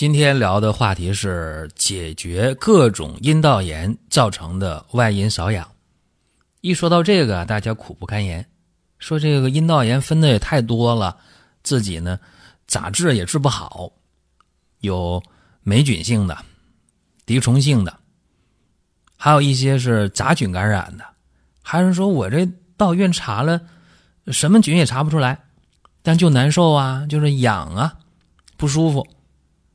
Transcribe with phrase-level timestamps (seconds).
[0.00, 5.72] 今天聊的话题是解决各种阴道炎造成的外阴瘙痒。
[6.62, 8.48] 一说到这个，大家苦不堪言，
[8.98, 11.18] 说这个阴道炎分的也太多了，
[11.62, 12.18] 自己呢
[12.66, 13.92] 咋治也治不好。
[14.78, 15.22] 有
[15.62, 16.34] 霉菌性的、
[17.26, 17.98] 滴虫性的，
[19.18, 21.04] 还有一些是杂菌感染的。
[21.60, 23.60] 还是说我这到医院查了，
[24.28, 25.42] 什么菌也查不出来，
[26.00, 27.98] 但就难受啊，就是痒啊，
[28.56, 29.06] 不舒服。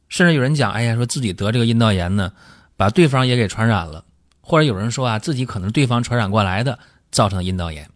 [0.08, 2.32] 甚至有人讲，哎呀，说自己得这个阴道炎呢，
[2.78, 4.06] 把对方也给传染了，
[4.42, 6.78] 或者有人说啊，自己可能对方传染过来的，
[7.11, 7.89] 造成阴道炎。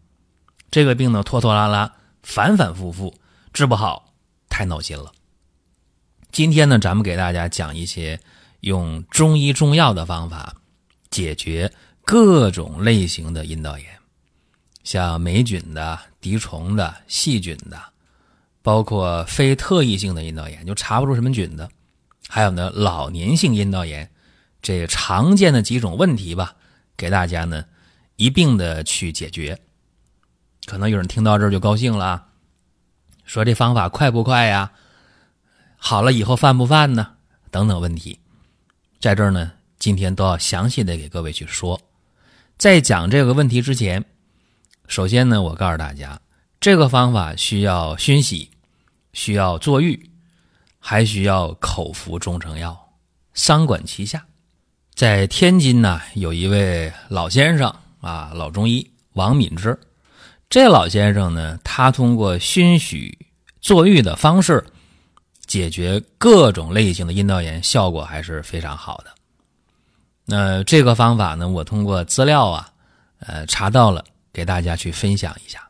[0.71, 1.93] 这个病呢，拖拖拉拉，
[2.23, 3.13] 反反复复，
[3.53, 4.13] 治不好，
[4.49, 5.11] 太闹心了。
[6.31, 8.19] 今天呢，咱们给大家讲一些
[8.61, 10.55] 用中医中药的方法
[11.09, 11.71] 解决
[12.03, 13.87] 各种类型的阴道炎，
[14.83, 17.81] 像霉菌的、滴虫的、细菌的，
[18.61, 21.69] 包括非特异性的阴道炎，就查不出什么菌的。
[22.31, 24.11] 还有呢，老年性阴道炎，
[24.61, 26.55] 这常见的几种问题吧，
[26.95, 27.65] 给大家呢
[28.17, 29.59] 一并的去解决。
[30.67, 32.27] 可能有人听到这儿就高兴了，
[33.25, 34.71] 说这方法快不快呀？
[35.75, 37.15] 好了以后犯不犯呢？
[37.49, 38.19] 等等问题，
[38.99, 41.81] 在这儿呢，今天都要详细的给各位去说。
[42.59, 44.05] 在讲这个问题之前，
[44.87, 46.21] 首先呢，我告诉大家，
[46.59, 48.51] 这个方法需要熏洗，
[49.13, 50.08] 需要坐浴。
[50.79, 52.89] 还需要口服中成药，
[53.33, 54.25] 三管齐下。
[54.95, 59.77] 在天津呢，有一位老先生啊，老中医王敏之。
[60.49, 63.17] 这老先生呢，他通过熏洗、
[63.61, 64.65] 坐浴的方式，
[65.45, 69.11] 解决各种类型的阴道炎，效果还是非常好的。
[70.25, 72.69] 那这个方法呢，我通过资料啊，
[73.19, 74.03] 呃，查到了，
[74.33, 75.69] 给大家去分享一下。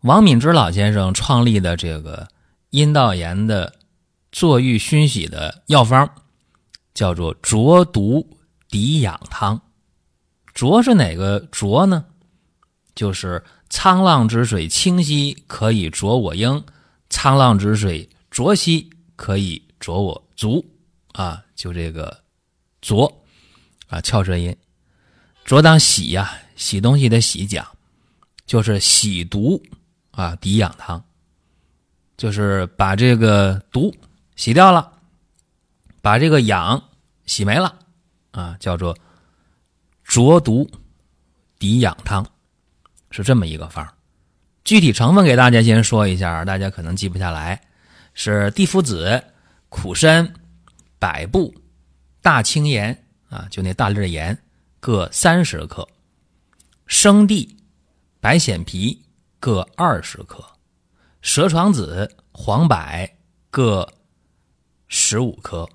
[0.00, 2.26] 王敏之老先生创立的这个
[2.70, 3.72] 阴道炎的。
[4.32, 6.10] 坐浴熏洗的药方
[6.94, 8.36] 叫做浊毒
[8.70, 9.60] 涤养汤。
[10.52, 12.04] 浊是哪个浊呢？
[12.94, 16.64] 就是沧浪之水清兮可以濯我缨，
[17.08, 20.64] 沧浪之水浊兮可以濯我足。
[21.12, 22.22] 啊，就这个
[22.80, 23.22] 浊
[23.88, 24.56] 啊，翘舌音。
[25.44, 27.66] 浊当洗呀，洗东西的洗讲，
[28.46, 29.62] 就是洗毒
[30.10, 31.02] 啊，涤养汤，
[32.16, 33.94] 就是把这个毒。
[34.34, 34.92] 洗掉了，
[36.00, 36.82] 把这个痒
[37.26, 37.78] 洗没了，
[38.32, 38.96] 啊，叫做
[40.02, 40.68] 浊毒
[41.58, 42.26] 抵痒汤，
[43.10, 43.86] 是这么一个方
[44.64, 47.60] 具体成分给大家先说一下，大家可能记不下来，
[48.14, 49.22] 是地肤子、
[49.68, 50.32] 苦参、
[50.98, 51.54] 百部、
[52.20, 54.36] 大青盐啊，就那大粒盐
[54.80, 55.86] 各三十克，
[56.86, 57.56] 生地、
[58.20, 59.02] 白藓皮
[59.38, 60.44] 各二十克，
[61.20, 62.76] 蛇床子、黄柏
[63.50, 63.86] 各。
[64.94, 65.66] 十五克，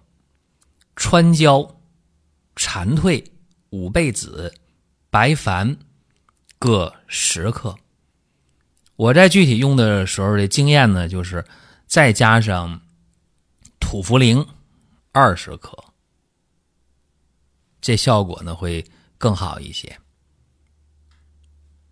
[0.96, 1.82] 川椒、
[2.56, 3.26] 蝉蜕、
[3.72, 4.54] 五倍子、
[5.10, 5.76] 白矾
[6.60, 7.76] 各十克。
[8.96, 11.44] 我在具体用的时候的经验呢，就是
[11.88, 12.80] 再加上
[13.80, 14.48] 土茯苓
[15.12, 15.76] 二十克，
[17.82, 18.86] 这效果呢会
[19.18, 20.00] 更好一些。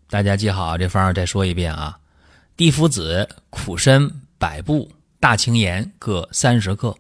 [0.10, 2.00] 大家记好这方儿，再说一遍啊：
[2.56, 4.08] 地肤子、苦参、
[4.38, 6.96] 百部、大青盐各三十克。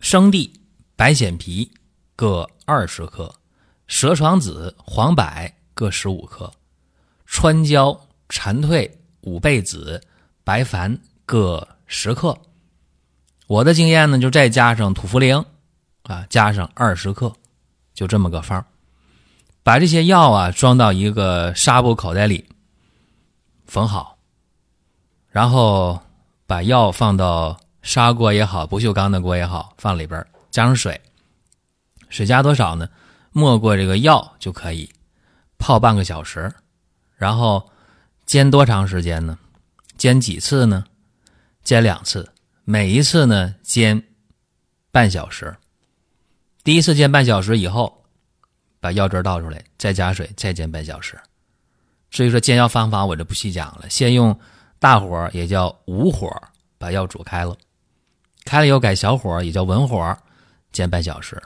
[0.00, 0.50] 生地、
[0.96, 1.70] 白藓皮
[2.16, 3.32] 各二十克，
[3.86, 5.24] 蛇床子、黄柏
[5.74, 6.50] 各十五克，
[7.26, 8.90] 川椒、蝉蜕、
[9.20, 10.02] 五倍子、
[10.42, 12.36] 白矾各十克。
[13.46, 15.44] 我的经验呢，就再加上土茯苓
[16.04, 17.32] 啊，加上二十克，
[17.92, 18.64] 就这么个方
[19.62, 22.48] 把这些药啊装到一个纱布口袋里，
[23.66, 24.16] 缝好，
[25.28, 26.00] 然后
[26.46, 27.60] 把药放到。
[27.82, 31.00] 砂锅也好，不锈钢的锅也好，放里边加上水，
[32.08, 32.88] 水加多少呢？
[33.32, 34.90] 没过这个药就可以
[35.58, 36.52] 泡半个小时，
[37.16, 37.70] 然后
[38.26, 39.38] 煎多长时间呢？
[39.96, 40.84] 煎几次呢？
[41.62, 42.28] 煎两次，
[42.64, 44.02] 每一次呢煎
[44.90, 45.56] 半小时。
[46.64, 48.04] 第一次煎半小时以后，
[48.80, 51.18] 把药汁倒出来，再加水，再煎半小时。
[52.10, 53.88] 至于说煎药方法，我就不细讲了。
[53.88, 54.38] 先用
[54.78, 56.28] 大火，也叫无火，
[56.78, 57.56] 把药煮开了。
[58.50, 60.18] 开了以后改小火，也叫文火，
[60.72, 61.40] 煎半小时。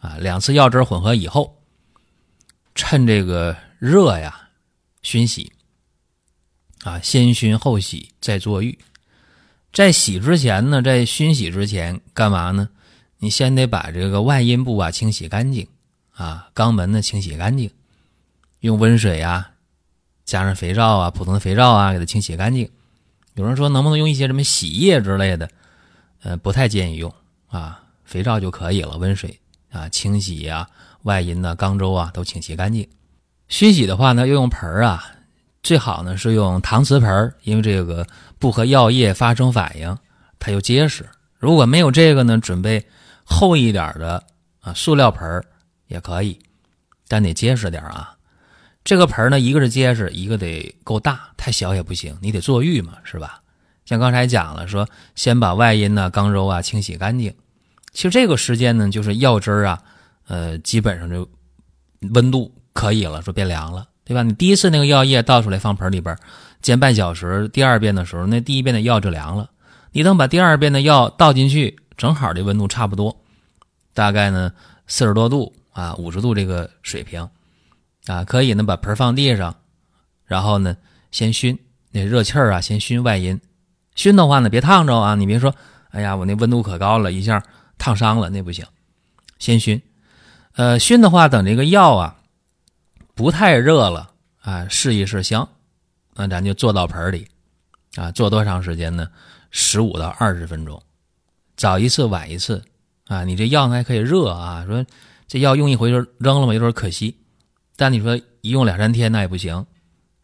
[0.00, 1.56] 啊，两次药汁混合以后，
[2.74, 4.48] 趁这个热呀，
[5.00, 5.52] 熏洗。
[6.82, 8.76] 啊，先熏后洗再坐浴。
[9.72, 12.68] 在洗之前呢，在熏洗之前干嘛呢？
[13.18, 15.68] 你先得把这个外阴部啊清洗干净，
[16.10, 17.70] 啊，肛门呢清洗干净，
[18.58, 19.52] 用温水啊，
[20.24, 22.68] 加上肥皂啊，普通的肥皂啊，给它清洗干净。
[23.34, 25.48] 有人说能不能用一些什么洗液之类的？
[26.22, 27.12] 呃，不太建议用
[27.48, 29.38] 啊，肥皂就可以了，温水
[29.70, 30.68] 啊清洗呀，
[31.02, 32.88] 外阴呐、肛周啊都清洗干净。
[33.48, 35.04] 熏洗的话呢，要用盆儿啊，
[35.62, 38.06] 最好呢是用搪瓷盆儿，因为这个
[38.38, 39.96] 不和药液发生反应，
[40.38, 41.08] 它又结实。
[41.38, 42.86] 如果没有这个呢，准备。
[43.30, 44.24] 厚一点的
[44.60, 45.44] 啊，塑料盆儿
[45.88, 46.38] 也可以，
[47.08, 48.16] 但得结实点啊。
[48.82, 52.16] 这个盆儿呢，一个是结实，一个得够大，太小也不行。
[52.22, 53.42] 你得坐浴嘛，是吧？
[53.88, 57.34] 像刚才讲了，说先把外阴呢、肛周啊清洗干净。
[57.90, 59.82] 其实这个时间呢，就是药汁儿啊，
[60.26, 61.26] 呃，基本上就
[62.12, 64.22] 温度可以了，说变凉了，对吧？
[64.22, 66.14] 你第一次那个药液倒出来放盆里边
[66.60, 69.48] 煎半小时，第二遍的时候，那第一遍的药就凉了。
[69.92, 71.78] 你等把第二遍的药倒进去。
[71.96, 73.24] 正好的温度差不多，
[73.94, 74.52] 大概呢
[74.86, 77.28] 四十多度啊，五十度这个水平
[78.06, 79.56] 啊，可以呢把盆放地上，
[80.24, 80.76] 然后呢
[81.10, 81.58] 先熏
[81.90, 83.40] 那热气儿啊，先熏外阴。
[83.98, 85.52] 熏的话呢别烫着啊，你别说，
[85.90, 87.42] 哎呀我那温度可高了，一下
[87.78, 88.64] 烫伤了那不行。
[89.40, 89.82] 先熏，
[90.54, 92.16] 呃熏的话等这个药啊
[93.16, 95.48] 不太热了啊，试一试香，
[96.14, 97.26] 那咱就坐到盆里
[97.96, 99.08] 啊，做多长时间呢？
[99.50, 100.80] 十五到二十分钟。
[101.56, 102.62] 早一次晚一次，
[103.08, 104.64] 啊，你这药还可以热啊。
[104.64, 104.86] 说
[105.26, 107.18] 这药用一回就扔了嘛，有点可惜。
[107.74, 109.66] 但你说一用两三天那也不行，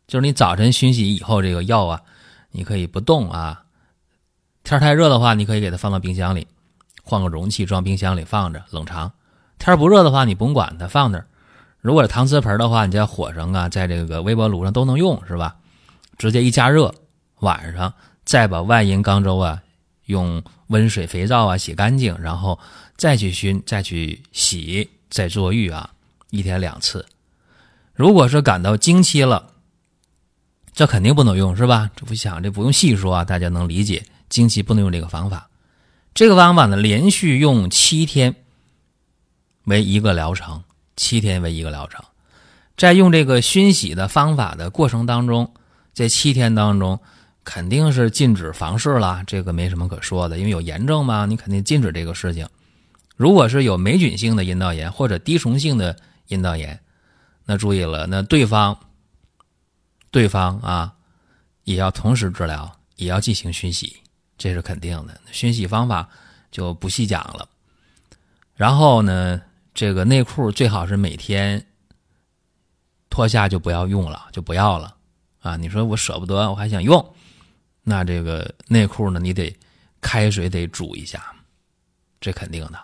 [0.06, 2.00] 就是你早晨熏洗以后这个药啊，
[2.52, 3.62] 你可以不动啊。
[4.64, 6.48] 天太热的话，你可以给它放到冰箱里，
[7.02, 9.12] 换个容器装冰箱里放着冷藏。
[9.58, 11.26] 天不热的话，你甭管它放那儿。
[11.80, 15.56] 如果是搪瓷盆的话，你在火上啊，在这个微波炉上都能用，是吧？
[16.16, 16.94] 直接一加热，
[17.40, 17.92] 晚上
[18.24, 19.60] 再把外阴肛周啊。
[20.06, 22.58] 用温水、肥皂啊洗干净，然后
[22.96, 25.90] 再去熏、再去洗、再坐浴啊，
[26.28, 27.06] 一天两次。
[27.94, 29.52] 如果是感到经期了，
[30.74, 31.90] 这肯定不能用，是吧？
[31.96, 34.04] 这不想这不用细说啊，大家能理解。
[34.34, 35.48] 经期不能用这个方法。
[36.12, 38.34] 这个方法呢，连续用七天
[39.64, 40.64] 为一个疗程，
[40.96, 42.04] 七天为一个疗程。
[42.76, 45.54] 在用这个熏洗的方法的过程当中，
[45.94, 46.98] 这七天当中。
[47.46, 52.48] 肯定是禁止房事了，这个没什么可说的，因为有炎症嘛，你肯定禁止这个事情。
[53.16, 55.94] 如果是有霉菌性的阴道炎或者滴虫性的
[56.28, 56.80] 阴道炎，
[57.44, 58.78] 那注意了，那对方
[60.10, 60.94] 对方啊
[61.64, 63.98] 也要同时治疗，也要进行熏洗，
[64.36, 65.20] 这是肯定的。
[65.32, 66.08] 熏洗方法
[66.50, 67.48] 就不细讲了。
[68.54, 69.40] 然后呢，
[69.74, 71.64] 这个内裤最好是每天
[73.10, 74.96] 脱下就不要用了，就不要了
[75.40, 75.56] 啊！
[75.56, 77.14] 你说我舍不得，我还想用。
[77.82, 79.54] 那这个内裤呢，你得
[80.00, 81.34] 开水得煮一下，
[82.20, 82.78] 这肯定的。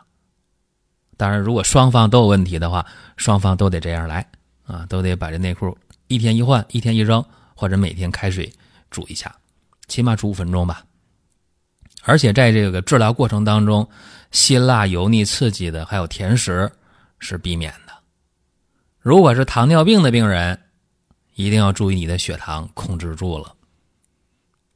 [1.16, 2.84] 当然，如果双方都有问题的话，
[3.16, 4.26] 双方都得这样来
[4.64, 5.76] 啊，都得把这内裤
[6.08, 7.24] 一天一换，一天一扔，
[7.54, 8.52] 或者每天开水
[8.90, 9.34] 煮一下，
[9.86, 10.84] 起码煮五分钟吧。
[12.02, 13.88] 而且在这个治疗过程当中，
[14.30, 16.70] 辛辣、油腻、刺激的，还有甜食
[17.18, 17.92] 是避免的。
[19.00, 20.58] 如果是糖尿病的病人，
[21.34, 23.54] 一定要注意你的血糖控制住了。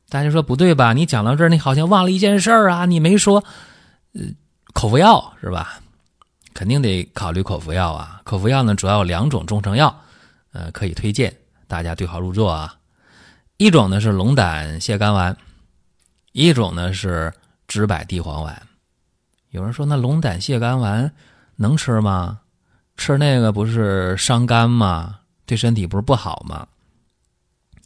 [0.09, 0.93] 大家说不对吧？
[0.93, 2.87] 你讲到这儿，你好像忘了一件事儿啊！
[2.87, 3.43] 你没说，
[4.13, 4.23] 呃，
[4.73, 5.81] 口服药是吧？
[6.53, 8.21] 肯定得考虑口服药啊。
[8.23, 9.95] 口服药呢，主要有两种中成药，
[10.53, 11.35] 呃，可以推荐
[11.67, 12.77] 大家对号入座啊。
[13.57, 15.37] 一种呢是龙胆泻肝丸，
[16.35, 17.33] 一种呢是
[17.69, 18.63] 知柏地黄丸。
[19.51, 21.11] 有人说，那龙胆泻肝丸
[21.55, 22.41] 能吃吗？
[22.97, 25.21] 吃那个不是伤肝吗？
[25.47, 26.67] 对身体不是不好吗？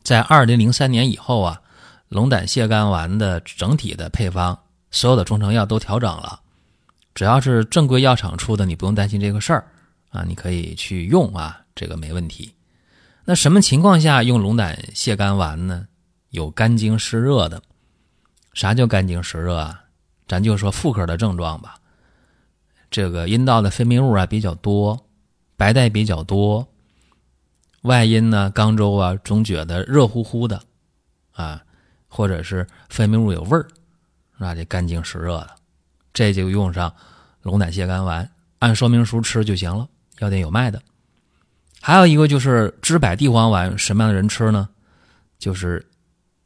[0.02, 1.60] 在二零零三年以后啊。
[2.08, 4.58] 龙胆泻肝丸的整体的配方，
[4.90, 6.40] 所有的中成药都调整了，
[7.14, 9.66] 只要是正规药厂出的，你不用担心这个事儿
[10.08, 12.50] 啊，你可以去用啊，这个没问题。
[13.26, 15.86] 那什么情况下用龙胆泻肝丸呢？
[16.30, 17.62] 有肝经湿热的，
[18.58, 19.84] 啥叫肝经湿热啊？
[20.26, 21.76] 咱就说妇科的症状吧，
[22.90, 25.06] 这个阴道的分泌物啊比较多，
[25.56, 26.66] 白带比较多，
[27.82, 30.60] 外阴呢肛周啊总觉得热乎乎的
[31.34, 31.62] 啊。
[32.08, 33.68] 或者是分泌物有味儿，
[34.38, 35.50] 那这肝经湿热的，
[36.12, 36.92] 这就用上
[37.42, 39.86] 龙胆泻肝丸，按说明书吃就行了，
[40.18, 40.82] 药店有卖的。
[41.80, 44.68] 还有一个就是知柏地黄丸，什么样的人吃呢？
[45.38, 45.86] 就是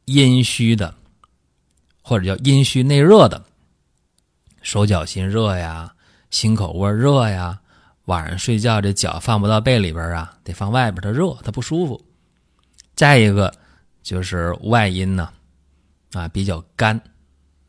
[0.05, 0.93] 阴虚的，
[2.03, 3.43] 或者叫阴虚内热的，
[4.61, 5.91] 手脚心热呀，
[6.29, 7.59] 心口窝热呀，
[8.05, 11.99] 晚上睡觉这脚放不到被里边啊，得放外边，它热，它不舒服。
[12.93, 13.51] 再一个
[14.03, 15.29] 就是外阴呢，
[16.11, 17.01] 啊比较干，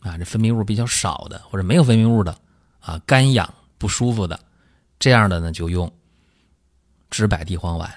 [0.00, 2.36] 啊这分泌物比较少的，或者没有分泌物的，
[2.80, 3.48] 啊干痒
[3.78, 4.38] 不舒服的，
[4.98, 5.90] 这样的呢就用
[7.08, 7.88] 知柏地黄丸，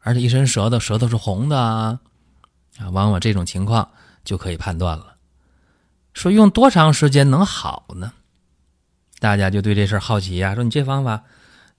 [0.00, 1.98] 而且一伸舌头，舌头是红的啊，
[2.78, 3.90] 啊往往这种情况
[4.22, 5.14] 就可以判断了。
[6.18, 8.12] 说用多长时间能好呢？
[9.20, 10.52] 大家就对这事儿好奇呀。
[10.56, 11.22] 说你这方法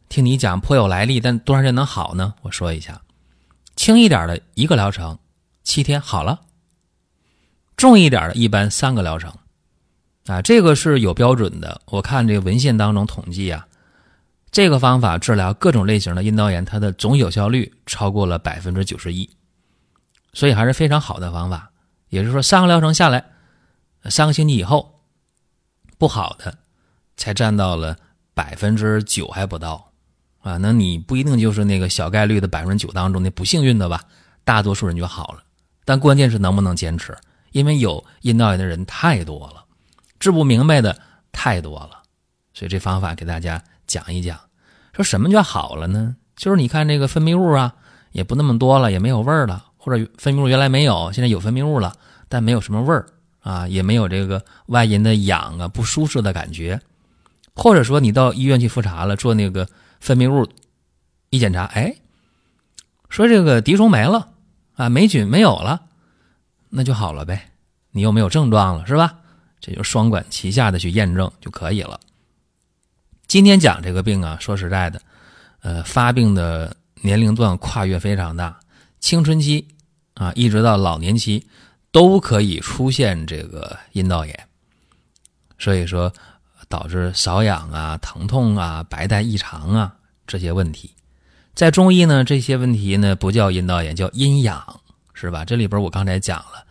[0.07, 2.33] 听你讲颇有来历，但多长时间能好呢？
[2.43, 3.01] 我说一下，
[3.75, 5.19] 轻一点的一个疗程，
[5.65, 6.39] 七天好了；
[7.75, 9.33] 重一点的，一般三个疗程。
[10.27, 11.81] 啊，这个是有标准的。
[11.87, 13.67] 我看这个文献当中统计啊，
[14.51, 19.29] 这个方法治疗各种类型的阴道炎，它的总有效率超过了百分之九十一，
[20.31, 21.71] 所以还是非常好的方法。
[22.07, 23.28] 也就是说，三个疗程下来。
[24.05, 25.01] 三个星期以后，
[25.97, 26.57] 不好的
[27.17, 27.95] 才占到了
[28.33, 29.91] 百分之九还不到
[30.41, 30.57] 啊！
[30.57, 34.01] 那你不一定就是那个小概率的百分之九当中那不幸运的吧？
[34.45, 35.43] 大多数人就好了，
[35.83, 37.15] 但关键是能不能坚持，
[37.51, 39.65] 因为有阴道炎的人太多了，
[40.19, 40.97] 治不明白的
[41.31, 42.01] 太多了，
[42.53, 44.39] 所以这方法给大家讲一讲。
[44.93, 46.15] 说什么叫好了呢？
[46.35, 47.75] 就是你看这个分泌物啊，
[48.11, 51.93] 也不那么多了，也没有味儿了，或者分泌物原来没有，现在有分泌物了，
[52.29, 53.05] 但没有什么味儿。
[53.41, 56.79] 啊，也没有这个外阴的痒啊、不舒适的感觉，
[57.55, 59.67] 或者说你到医院去复查了，做那个
[59.99, 60.47] 分泌物
[61.29, 61.95] 一检查，哎，
[63.09, 64.29] 说这个滴虫没了
[64.75, 65.81] 啊，霉菌没有了，
[66.69, 67.51] 那就好了呗，
[67.91, 69.19] 你又没有症状了，是吧？
[69.61, 71.99] 这就双管齐下的去验证就可以了。
[73.27, 75.01] 今天讲这个病啊，说实在的，
[75.61, 78.59] 呃，发病的年龄段跨越非常大，
[78.99, 79.67] 青春期
[80.13, 81.47] 啊，一直到老年期。
[81.91, 84.47] 都可以出现这个阴道炎，
[85.57, 86.13] 所以说
[86.67, 89.95] 导致瘙痒啊、疼痛啊、白带异常啊
[90.27, 90.91] 这些问题，
[91.55, 94.81] 在中医呢，这些问题呢不叫阴道炎，叫阴痒，
[95.13, 95.43] 是吧？
[95.43, 96.63] 这里边我刚才讲了，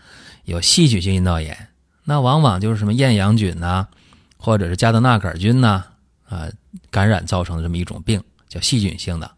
[0.45, 1.69] 有细菌性阴道炎，
[2.05, 3.89] 那往往就是什么厌氧菌呐，
[4.37, 5.85] 或者是加德纳杆菌呐
[6.29, 6.49] 啊
[6.91, 9.29] 感染造成的这么一种病，叫细菌性的；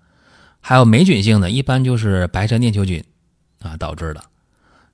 [0.60, 3.02] 还有霉菌性的，一般就是白色念球菌
[3.60, 4.22] 啊导致的。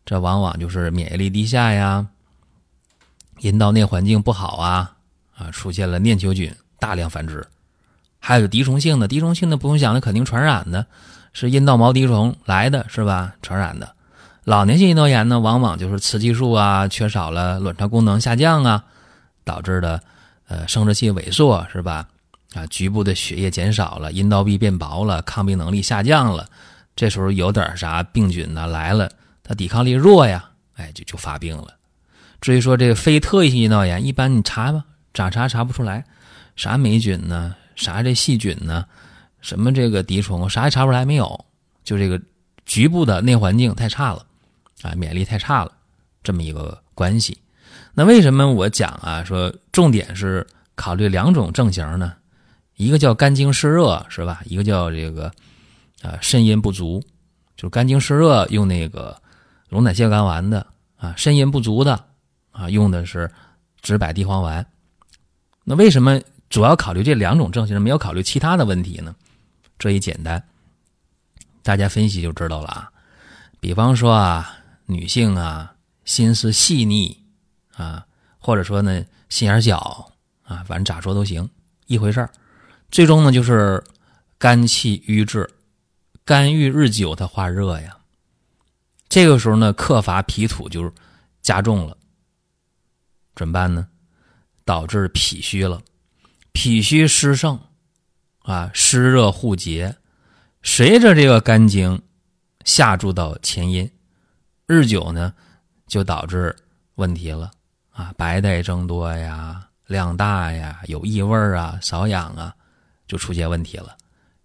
[0.06, 2.06] 这往往就是免疫力低下呀，
[3.40, 4.92] 阴道内环境不好啊，
[5.36, 7.44] 啊，出现了念球菌大量繁殖，
[8.20, 10.86] 还有滴虫性的，滴虫性的不用想，那肯定传染的，
[11.32, 13.34] 是阴道毛滴虫来的是吧？
[13.42, 13.94] 传染的。
[14.44, 18.84] 老年性阴道炎呢，往往就是雌激素啊缺少了，卵巢功能下降啊，
[19.42, 20.00] 导致的
[20.46, 22.06] 呃生殖器萎缩是吧？
[22.54, 26.46] 啊，局部的血液减少了，阴道壁变薄了，抗病能力下降了，
[26.94, 29.10] 这时候有点啥病菌呢来了。
[29.48, 31.76] 他抵抗力弱呀，哎，就就发病了。
[32.40, 34.84] 至于说这个非特异性阴道炎，一般你查吧，
[35.14, 36.04] 咋查查不出来，
[36.56, 37.54] 啥霉菌呢？
[37.76, 38.84] 啥这细菌呢？
[39.40, 41.44] 什么这个滴虫，啥也查不出来，没有。
[41.84, 42.20] 就这个
[42.64, 44.26] 局部的内环境太差了，
[44.82, 45.70] 啊，免疫力太差了，
[46.24, 47.38] 这么一个关系。
[47.94, 52.14] 那为什么我讲啊，说重点是考虑两种症型呢？
[52.74, 54.42] 一个叫肝经湿热，是吧？
[54.44, 55.30] 一个叫这个
[56.02, 57.00] 啊肾阴不足，
[57.56, 59.16] 就是肝经湿热用那个。
[59.68, 62.04] 龙胆泻肝丸的啊，肾阴不足的
[62.52, 63.30] 啊，用的是
[63.82, 64.64] 知柏地黄丸。
[65.64, 69.14] 那为什么主要考虑这两种症型，没有考虑其他的问题呢？
[69.78, 70.42] 这一简单，
[71.62, 72.90] 大家分析就知道了啊。
[73.60, 74.56] 比方说啊，
[74.86, 77.24] 女性啊，心思细腻
[77.74, 78.06] 啊，
[78.38, 80.10] 或者说呢，心眼小
[80.44, 81.50] 啊，反正咋说都行，
[81.86, 82.30] 一回事儿。
[82.90, 83.82] 最终呢，就是
[84.38, 85.50] 肝气郁滞，
[86.24, 87.96] 肝郁日久，它化热呀。
[89.08, 90.92] 这个时候呢，克伐脾土就
[91.40, 91.96] 加重了，
[93.34, 93.86] 怎么办呢？
[94.64, 95.80] 导致脾虚了，
[96.52, 97.58] 脾虚湿盛，
[98.40, 99.94] 啊，湿热互结，
[100.62, 102.02] 随着这个肝经
[102.64, 103.88] 下注到前阴，
[104.66, 105.32] 日久呢，
[105.86, 106.54] 就导致
[106.96, 107.50] 问题了
[107.92, 112.52] 啊，白带增多呀，量大呀，有异味啊，瘙痒啊，
[113.06, 113.96] 就出现问题了。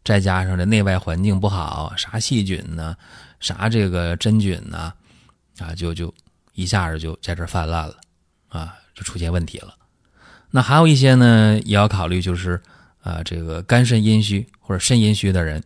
[0.04, 2.96] 再加上这内外环境不好，啥细菌呢？
[3.42, 4.94] 啥这个真菌呢？
[5.60, 6.14] 啊，就就
[6.54, 7.96] 一下子就在这泛滥了，
[8.48, 9.76] 啊，就出现问题了。
[10.50, 12.62] 那还有一些呢，也要考虑，就是
[13.02, 15.64] 啊，这个肝肾阴虚或者肾阴虚的人，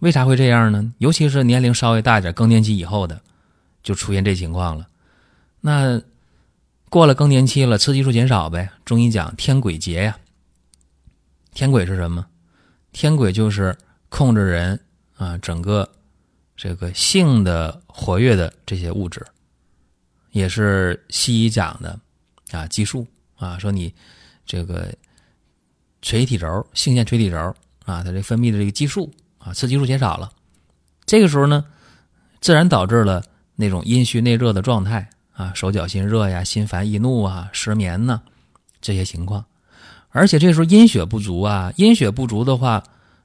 [0.00, 0.92] 为啥会这样呢？
[0.98, 3.20] 尤其是年龄稍微大一点，更年期以后的，
[3.82, 4.86] 就出现这情况了。
[5.60, 6.00] 那
[6.88, 8.70] 过了更年期了，雌激素减少呗。
[8.84, 10.16] 中医讲天癸竭呀，
[11.54, 12.26] 天癸是什么？
[12.92, 13.76] 天癸就是
[14.08, 14.80] 控制人
[15.16, 15.88] 啊，整个
[16.62, 19.26] 这个性的活跃的这些物质，
[20.30, 21.98] 也是西医讲的
[22.52, 23.04] 啊激素
[23.34, 23.92] 啊，说你
[24.46, 24.94] 这个
[26.02, 27.36] 垂体轴、性腺垂体轴
[27.84, 30.30] 啊，它这分泌的这个激素啊，雌激素减少了，
[31.04, 31.64] 这个时候呢，
[32.40, 33.24] 自然导致了
[33.56, 38.22] 那种阴虚内热的状态啊，手脚心热呀、心烦易怒啊、失眠呐
[38.80, 39.44] 这些情况。
[40.10, 42.84] 而且这时候阴血不足啊，阴血不足的话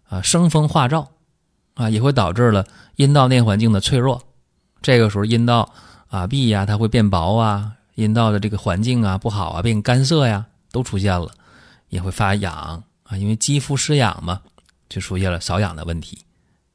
[0.09, 1.07] 啊，生风化燥
[1.77, 2.65] 啊，也会导致了
[2.97, 4.21] 阴道内环境的脆弱。
[4.81, 5.73] 这个时候阴道
[6.09, 11.29] 啊壁呀，它会变薄啊，阴道的这个环境啊不好啊，变干涩呀，都出现了，
[11.87, 14.41] 也会发痒啊，因为肌肤失养嘛，
[14.89, 16.19] 就出现了瘙痒的问题。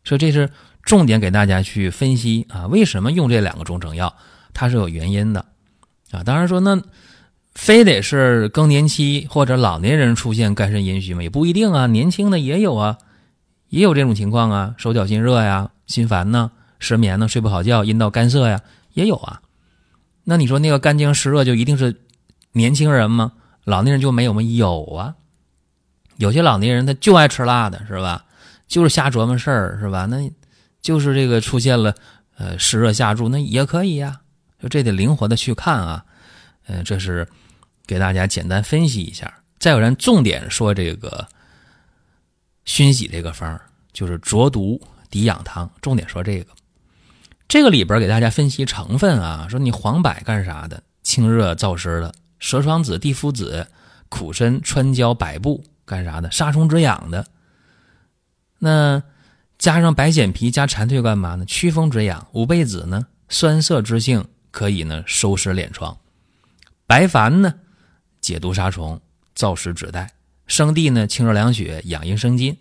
[0.04, 0.48] 所以这是
[0.82, 4.14] 重点给大家去分析啊，为什么用这两个中成药，
[4.54, 5.44] 它是有原因的
[6.12, 6.24] 啊。
[6.24, 6.80] 当然说那。
[7.54, 11.22] 非得是更年期或者老年人出现肝肾阴虚吗？
[11.22, 12.96] 也不一定啊，年轻的也有啊，
[13.72, 18.60] 也有这种情况啊，手脚心热呀，心烦呢，失眠呢，睡不好觉，阴道干涩呀，
[18.92, 19.40] 也有啊。
[20.24, 22.02] 那你说那个肝经湿热就一定是
[22.52, 23.32] 年轻人吗？
[23.64, 24.42] 老年人就没有吗？
[24.42, 25.14] 有啊，
[26.18, 28.26] 有些老年人他就爱吃辣的，是吧？
[28.68, 30.06] 就是瞎琢磨事儿，是吧？
[30.06, 30.30] 那
[30.82, 31.94] 就是这个出现了
[32.36, 34.20] 呃湿热下注，那也可以呀。
[34.62, 36.04] 就这得灵活的去看啊，
[36.66, 37.26] 嗯，这是。
[37.84, 41.26] 给大家简单分析一下，再有人重点说这个
[42.64, 43.60] 熏洗这个方
[43.92, 46.52] 就是浊毒抵养汤，重点说这个。
[47.48, 50.82] 这个里边给大家分析成分啊，说你黄柏干啥的？
[51.02, 53.66] 清热燥湿的；蛇床子、地肤子、
[54.08, 56.30] 苦参、川椒、百部干啥的？
[56.30, 57.26] 杀虫止痒的。
[58.58, 59.02] 那
[59.58, 61.44] 加上白藓皮加蝉蜕干嘛呢？
[61.44, 62.26] 祛风止痒。
[62.32, 63.06] 五倍子呢？
[63.28, 65.96] 酸涩之性可以呢收湿敛疮。
[66.86, 67.54] 白矾呢？
[68.20, 69.00] 解毒杀虫、
[69.36, 70.10] 燥湿止带，
[70.46, 72.56] 生地呢清热凉血、养阴生津，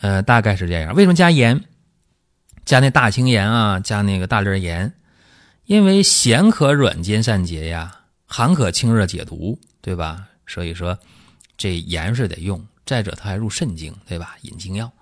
[0.00, 0.94] 呃，大概是这样。
[0.94, 1.62] 为什么加盐？
[2.64, 4.92] 加那大青盐啊，加那个大粒盐，
[5.66, 10.26] 因为咸可软坚散结呀，寒可清热解毒，对吧？
[10.46, 10.98] 所以说
[11.56, 12.60] 这盐是得用。
[12.84, 14.36] 再者，它还入肾经，对吧？
[14.42, 14.92] 引经药。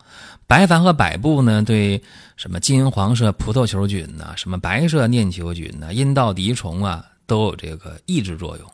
[0.46, 2.02] 白矾和百部呢，对
[2.36, 8.70] 什么金黄色葡萄球菌呐，什么白色念球菌呐，阴道滴虫啊，都有这个抑制作用。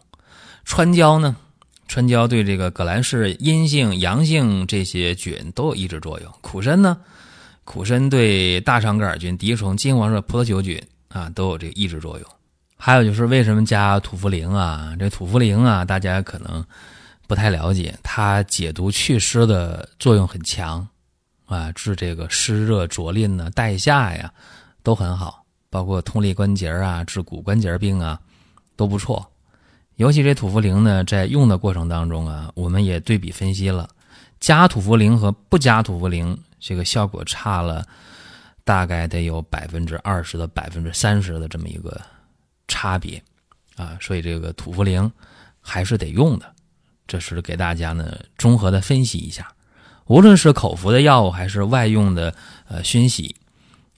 [0.64, 1.36] 川椒呢？
[1.90, 6.32] 川椒对这个革兰氏阴性、阳性这些菌都有抑制作用。
[6.40, 6.96] 苦参呢？
[7.64, 12.28] 苦参对大肠杆菌、滴虫、金黄色葡萄球菌啊都有这个抑制作用。
[12.76, 14.94] 还有就是为什么加土茯苓啊？
[15.00, 16.64] 这土茯苓啊，大家可能
[17.26, 20.86] 不太了解，它解毒祛湿的作用很强
[21.46, 24.32] 啊，治这个湿热灼淋呢、带下呀
[24.84, 28.16] 都很好，包括通力关节啊、治骨关节病啊
[28.76, 29.28] 都不错。
[30.00, 33.86] 尤其这土茯苓呢，在用的过程当中啊，我们也对比分析了，
[34.40, 37.86] 加土茯苓和不加土茯苓，这个效果差了，
[38.64, 42.00] 大概得有百分之二十到百分之三十的这么一个
[42.66, 43.22] 差别，
[43.76, 45.10] 啊，所以这个土茯苓
[45.60, 46.50] 还是得用的，
[47.06, 49.52] 这是给大家呢综合的分析一下，
[50.06, 52.34] 无论是口服的药物还是外用的
[52.68, 53.36] 呃熏洗，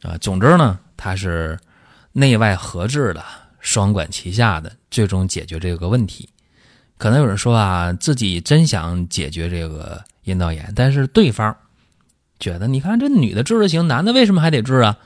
[0.03, 1.57] 啊，总之呢，它是
[2.11, 3.25] 内外合治的。
[3.63, 6.29] 双管齐下的，最终解决这个问题。
[6.99, 11.57] 可能有人说啊，自己真想解决这个阴道炎，但是对方
[12.39, 14.99] 觉得，你看这女的治就行，男的为什么还得治啊？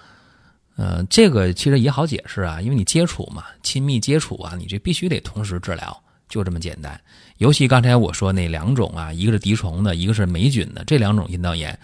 [0.77, 7.01] 呃，这个其实也好解释啊，因为你接触嘛，亲密接触啊，你这必须得同时治疗，就这么简单。
[7.38, 11.79] 尤其刚才我说那两种啊，一个是滴虫的，一个是霉菌的，这两种阴道炎，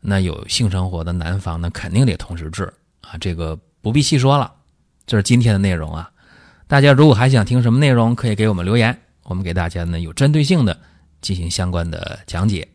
[0.00, 2.64] 那有性生活的男方那肯定得同时治
[3.02, 4.52] 啊，这个不必细说了。
[5.06, 6.10] 这是今天的内容啊！
[6.66, 10.78] 大家如果还想听什么内容，可以给我们留言，我们给大家呢有针对性的
[11.20, 12.68] 进行相关的讲解。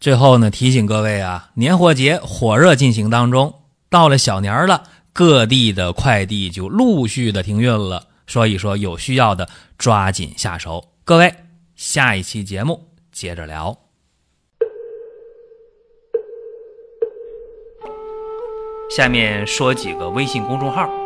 [0.00, 3.54] 最后呢，提醒各位啊，年货节火热进行当中，
[3.90, 10.92] 到了小年儿了，各地的快递就陆续的停运了，所以说有需要的抓紧下手。
[11.04, 11.34] 各位，
[11.74, 13.78] 下一期节目接着聊。
[18.90, 21.05] 下面说几个微信公众号。